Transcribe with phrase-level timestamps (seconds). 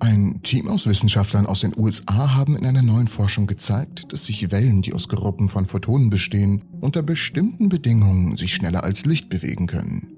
[0.00, 4.50] Ein Team aus Wissenschaftlern aus den USA haben in einer neuen Forschung gezeigt, dass sich
[4.50, 9.66] Wellen, die aus Gruppen von Photonen bestehen, unter bestimmten Bedingungen sich schneller als Licht bewegen
[9.66, 10.08] können.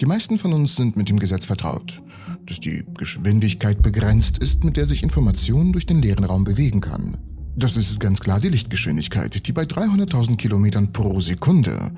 [0.00, 2.02] Die meisten von uns sind mit dem Gesetz vertraut,
[2.46, 7.18] dass die Geschwindigkeit begrenzt ist, mit der sich Informationen durch den leeren Raum bewegen kann.
[7.56, 11.90] Das ist ganz klar die Lichtgeschwindigkeit, die bei 300.000 Kilometern pro Sekunde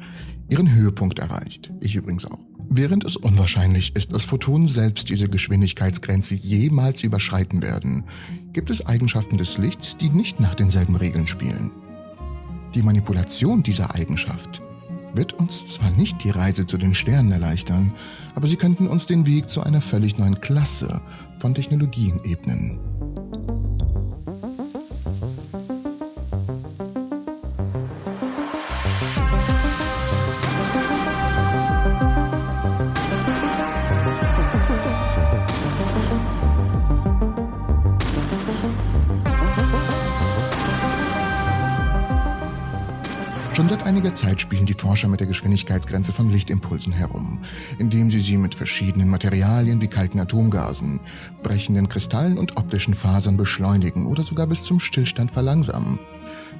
[0.50, 1.72] ihren Höhepunkt erreicht.
[1.80, 2.38] Ich übrigens auch.
[2.68, 8.04] Während es unwahrscheinlich ist, dass Photonen selbst diese Geschwindigkeitsgrenze jemals überschreiten werden,
[8.52, 11.70] gibt es Eigenschaften des Lichts, die nicht nach denselben Regeln spielen.
[12.74, 14.62] Die Manipulation dieser Eigenschaft
[15.14, 17.92] wird uns zwar nicht die Reise zu den Sternen erleichtern,
[18.34, 21.00] aber sie könnten uns den Weg zu einer völlig neuen Klasse
[21.40, 22.78] von Technologien ebnen.
[43.60, 47.40] Schon seit einiger Zeit spielen die Forscher mit der Geschwindigkeitsgrenze von Lichtimpulsen herum,
[47.78, 50.98] indem sie sie mit verschiedenen Materialien wie kalten Atomgasen,
[51.42, 55.98] brechenden Kristallen und optischen Fasern beschleunigen oder sogar bis zum Stillstand verlangsamen.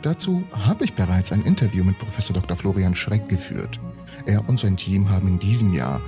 [0.02, 2.54] Dazu habe ich bereits ein Interview mit Professor Dr.
[2.54, 3.80] Florian Schreck geführt.
[4.26, 6.02] Er und sein Team haben in diesem Jahr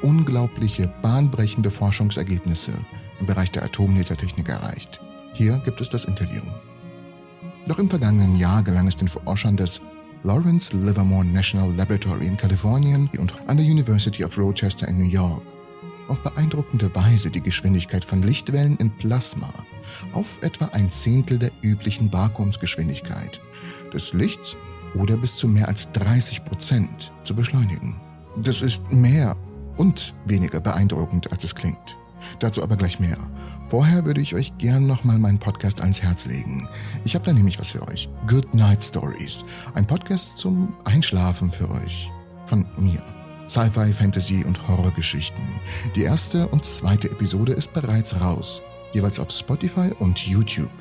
[0.00, 2.72] unglaubliche, bahnbrechende Forschungsergebnisse
[3.20, 5.02] im Bereich der Atomlasertechnik erreicht.
[5.34, 6.40] Hier gibt es das Interview.
[7.66, 9.82] Doch im vergangenen Jahr gelang es den Forschern des
[10.22, 15.42] Lawrence Livermore National Laboratory in Kalifornien und an der University of Rochester in New York
[16.08, 19.50] auf beeindruckende Weise die Geschwindigkeit von Lichtwellen in Plasma
[20.12, 23.40] auf etwa ein Zehntel der üblichen Vakuumsgeschwindigkeit
[23.94, 24.56] des Lichts
[24.94, 27.98] oder bis zu mehr als 30 Prozent zu beschleunigen.
[28.42, 29.36] Das ist mehr
[29.78, 31.96] und weniger beeindruckend, als es klingt.
[32.40, 33.16] Dazu aber gleich mehr.
[33.70, 36.68] Vorher würde ich euch gern nochmal meinen Podcast ans Herz legen.
[37.04, 38.08] Ich habe da nämlich was für euch.
[38.26, 39.44] Good Night Stories.
[39.74, 42.10] Ein Podcast zum Einschlafen für euch.
[42.46, 43.00] Von mir.
[43.48, 45.44] Sci-Fi, Fantasy und Horrorgeschichten.
[45.94, 48.60] Die erste und zweite Episode ist bereits raus.
[48.92, 50.72] Jeweils auf Spotify und YouTube.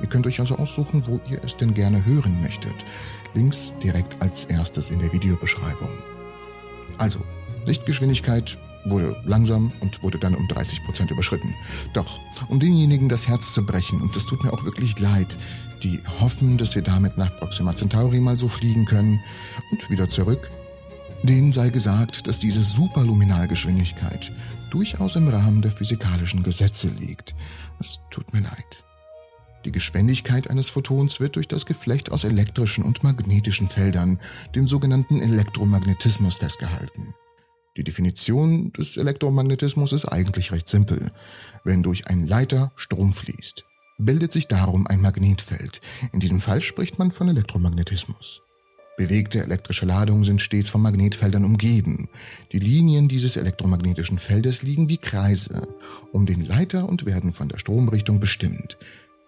[0.00, 2.86] Ihr könnt euch also aussuchen, wo ihr es denn gerne hören möchtet.
[3.34, 5.90] Links direkt als erstes in der Videobeschreibung.
[6.96, 7.18] Also,
[7.64, 8.56] Lichtgeschwindigkeit
[8.90, 11.54] wurde langsam und wurde dann um 30 Prozent überschritten.
[11.92, 15.36] Doch, um denjenigen das Herz zu brechen, und es tut mir auch wirklich leid,
[15.82, 19.20] die hoffen, dass wir damit nach Proxima Centauri mal so fliegen können
[19.70, 20.50] und wieder zurück,
[21.22, 24.32] denen sei gesagt, dass diese Superluminalgeschwindigkeit
[24.70, 27.34] durchaus im Rahmen der physikalischen Gesetze liegt.
[27.78, 28.84] Es tut mir leid.
[29.64, 34.20] Die Geschwindigkeit eines Photons wird durch das Geflecht aus elektrischen und magnetischen Feldern,
[34.54, 37.14] dem sogenannten Elektromagnetismus, festgehalten.
[37.76, 41.10] Die Definition des Elektromagnetismus ist eigentlich recht simpel.
[41.62, 43.66] Wenn durch einen Leiter Strom fließt,
[43.98, 45.82] bildet sich darum ein Magnetfeld.
[46.12, 48.42] In diesem Fall spricht man von Elektromagnetismus.
[48.96, 52.08] Bewegte elektrische Ladungen sind stets von Magnetfeldern umgeben.
[52.52, 55.68] Die Linien dieses elektromagnetischen Feldes liegen wie Kreise
[56.12, 58.78] um den Leiter und werden von der Stromrichtung bestimmt.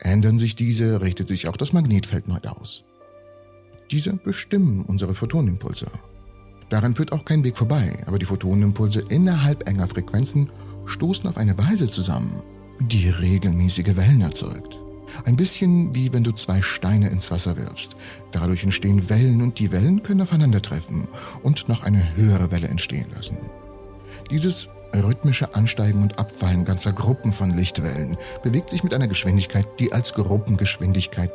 [0.01, 2.85] Ändern sich diese, richtet sich auch das Magnetfeld neu aus.
[3.91, 5.91] Diese bestimmen unsere Photonimpulse.
[6.69, 10.51] Daran führt auch kein Weg vorbei, aber die Photonimpulse innerhalb enger Frequenzen
[10.87, 12.43] stoßen auf eine Weise zusammen,
[12.81, 14.81] die regelmäßige Wellen erzeugt.
[15.25, 17.97] Ein bisschen wie wenn du zwei Steine ins Wasser wirfst.
[18.33, 21.09] Dadurch entstehen Wellen und die Wellen können aufeinandertreffen
[21.43, 23.39] und noch eine höhere Welle entstehen lassen.
[24.31, 29.93] Dieses rhythmische Ansteigen und Abfallen ganzer Gruppen von Lichtwellen bewegt sich mit einer Geschwindigkeit, die
[29.93, 31.33] als Gruppengeschwindigkeit...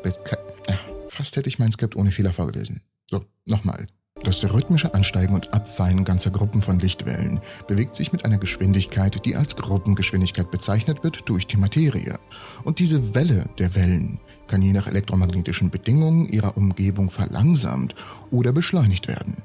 [0.70, 0.80] Ach,
[1.10, 2.82] fast hätte ich mein Skript ohne Fehler vorgelesen.
[3.10, 3.88] So, nochmal.
[4.24, 9.36] Das rhythmische Ansteigen und Abfallen ganzer Gruppen von Lichtwellen bewegt sich mit einer Geschwindigkeit, die
[9.36, 12.18] als Gruppengeschwindigkeit bezeichnet wird, durch die Materie.
[12.64, 17.96] Und diese Welle der Wellen kann je nach elektromagnetischen Bedingungen ihrer Umgebung verlangsamt
[18.32, 19.44] oder beschleunigt werden.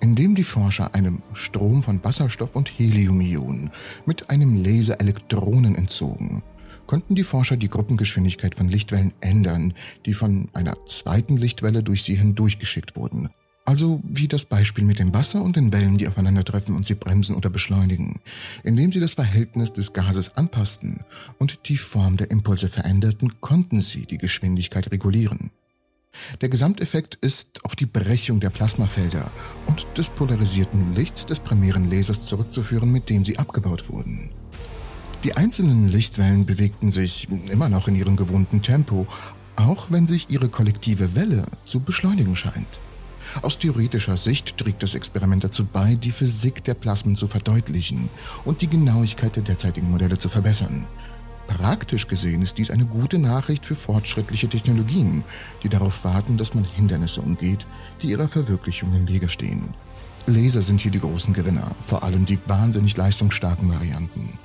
[0.00, 3.70] Indem die Forscher einem Strom von Wasserstoff und Heliumionen
[4.04, 6.42] mit einem Laser Elektronen entzogen,
[6.86, 9.72] konnten die Forscher die Gruppengeschwindigkeit von Lichtwellen ändern,
[10.04, 13.30] die von einer zweiten Lichtwelle durch sie hindurchgeschickt wurden,
[13.70, 17.36] also wie das Beispiel mit dem Wasser und den Wellen, die aufeinandertreffen und sie bremsen
[17.36, 18.18] oder beschleunigen,
[18.64, 21.04] indem sie das Verhältnis des Gases anpassten
[21.38, 25.52] und die Form der Impulse veränderten, konnten sie die Geschwindigkeit regulieren.
[26.40, 29.30] Der Gesamteffekt ist auf die Brechung der Plasmafelder
[29.68, 34.30] und des polarisierten Lichts des primären Lasers zurückzuführen, mit dem sie abgebaut wurden.
[35.22, 39.06] Die einzelnen Lichtwellen bewegten sich immer noch in ihrem gewohnten Tempo,
[39.54, 42.80] auch wenn sich ihre kollektive Welle zu beschleunigen scheint.
[43.42, 48.08] Aus theoretischer Sicht trägt das Experiment dazu bei, die Physik der Plasmen zu verdeutlichen
[48.44, 50.86] und die Genauigkeit der derzeitigen Modelle zu verbessern.
[51.46, 55.24] Praktisch gesehen ist dies eine gute Nachricht für fortschrittliche Technologien,
[55.64, 57.66] die darauf warten, dass man Hindernisse umgeht,
[58.02, 59.74] die ihrer Verwirklichung im Wege stehen.
[60.26, 64.38] Laser sind hier die großen Gewinner, vor allem die wahnsinnig leistungsstarken Varianten.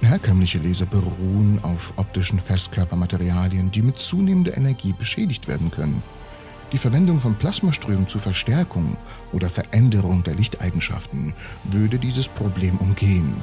[0.00, 6.02] Herkömmliche Laser beruhen auf optischen Festkörpermaterialien, die mit zunehmender Energie beschädigt werden können.
[6.72, 8.98] Die Verwendung von Plasmaströmen zur Verstärkung
[9.32, 11.32] oder Veränderung der Lichteigenschaften
[11.64, 13.42] würde dieses Problem umgehen.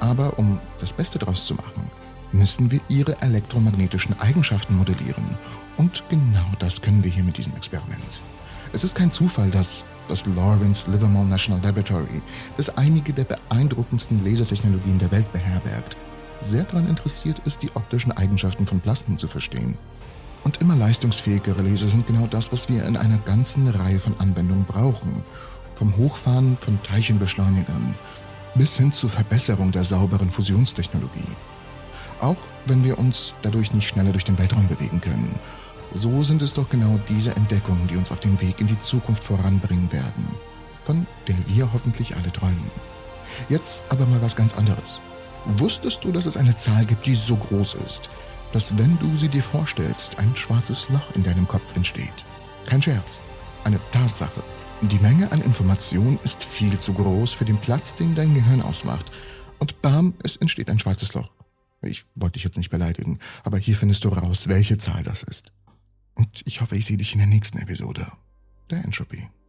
[0.00, 1.88] Aber um das Beste daraus zu machen,
[2.32, 5.38] müssen wir ihre elektromagnetischen Eigenschaften modellieren.
[5.76, 8.22] Und genau das können wir hier mit diesem Experiment.
[8.72, 12.20] Es ist kein Zufall, dass das Lawrence Livermore National Laboratory,
[12.56, 15.96] das einige der beeindruckendsten Lasertechnologien der Welt beherbergt,
[16.40, 19.78] sehr daran interessiert ist, die optischen Eigenschaften von Plasmen zu verstehen.
[20.44, 24.64] Und immer leistungsfähigere Laser sind genau das, was wir in einer ganzen Reihe von Anwendungen
[24.64, 25.24] brauchen.
[25.74, 27.94] Vom Hochfahren von Teilchenbeschleunigern
[28.54, 31.26] bis hin zur Verbesserung der sauberen Fusionstechnologie.
[32.20, 32.36] Auch
[32.66, 35.34] wenn wir uns dadurch nicht schneller durch den Weltraum bewegen können
[35.94, 39.22] so sind es doch genau diese Entdeckungen, die uns auf dem Weg in die Zukunft
[39.22, 40.26] voranbringen werden,
[40.84, 42.70] von der wir hoffentlich alle träumen.
[43.48, 45.00] Jetzt aber mal was ganz anderes.
[45.44, 48.10] Wusstest du, dass es eine Zahl gibt, die so groß ist,
[48.54, 52.24] dass wenn du sie dir vorstellst, ein schwarzes Loch in deinem Kopf entsteht?
[52.66, 53.20] Kein Scherz,
[53.64, 54.44] eine Tatsache.
[54.80, 59.10] Die Menge an Informationen ist viel zu groß für den Platz, den dein Gehirn ausmacht.
[59.58, 61.32] Und bam, es entsteht ein schwarzes Loch.
[61.82, 65.52] Ich wollte dich jetzt nicht beleidigen, aber hier findest du raus, welche Zahl das ist.
[66.14, 68.06] Und ich hoffe, ich sehe dich in der nächsten Episode
[68.70, 69.28] der Entropy.